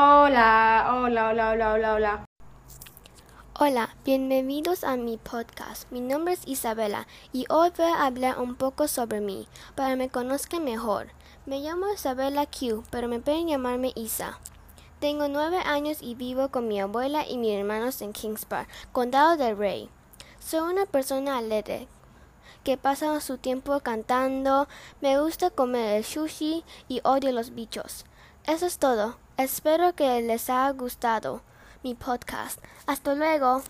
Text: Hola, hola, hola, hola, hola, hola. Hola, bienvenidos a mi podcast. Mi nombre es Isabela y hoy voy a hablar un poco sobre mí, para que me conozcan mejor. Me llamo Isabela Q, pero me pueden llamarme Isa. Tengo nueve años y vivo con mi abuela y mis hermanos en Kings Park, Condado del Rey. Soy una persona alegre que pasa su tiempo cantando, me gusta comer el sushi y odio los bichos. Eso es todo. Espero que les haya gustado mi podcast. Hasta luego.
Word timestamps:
Hola, 0.00 0.92
hola, 0.94 1.30
hola, 1.30 1.50
hola, 1.50 1.72
hola, 1.72 1.94
hola. 1.94 2.24
Hola, 3.58 3.96
bienvenidos 4.04 4.84
a 4.84 4.96
mi 4.96 5.16
podcast. 5.16 5.90
Mi 5.90 6.00
nombre 6.00 6.34
es 6.34 6.46
Isabela 6.46 7.08
y 7.32 7.46
hoy 7.48 7.72
voy 7.76 7.86
a 7.86 8.06
hablar 8.06 8.38
un 8.38 8.54
poco 8.54 8.86
sobre 8.86 9.20
mí, 9.20 9.48
para 9.74 9.88
que 9.90 9.96
me 9.96 10.08
conozcan 10.08 10.62
mejor. 10.62 11.08
Me 11.46 11.58
llamo 11.58 11.92
Isabela 11.92 12.46
Q, 12.46 12.84
pero 12.90 13.08
me 13.08 13.18
pueden 13.18 13.48
llamarme 13.48 13.90
Isa. 13.96 14.38
Tengo 15.00 15.26
nueve 15.26 15.58
años 15.66 15.98
y 16.00 16.14
vivo 16.14 16.48
con 16.50 16.68
mi 16.68 16.80
abuela 16.80 17.26
y 17.26 17.36
mis 17.36 17.58
hermanos 17.58 18.00
en 18.00 18.12
Kings 18.12 18.44
Park, 18.44 18.68
Condado 18.92 19.36
del 19.36 19.58
Rey. 19.58 19.90
Soy 20.38 20.60
una 20.60 20.86
persona 20.86 21.38
alegre 21.38 21.88
que 22.62 22.76
pasa 22.76 23.20
su 23.20 23.36
tiempo 23.36 23.80
cantando, 23.80 24.68
me 25.00 25.20
gusta 25.20 25.50
comer 25.50 25.96
el 25.96 26.04
sushi 26.04 26.64
y 26.86 27.00
odio 27.02 27.32
los 27.32 27.52
bichos. 27.56 28.04
Eso 28.46 28.64
es 28.64 28.78
todo. 28.78 29.16
Espero 29.38 29.94
que 29.94 30.20
les 30.20 30.50
haya 30.50 30.72
gustado 30.72 31.42
mi 31.84 31.94
podcast. 31.94 32.58
Hasta 32.88 33.14
luego. 33.14 33.62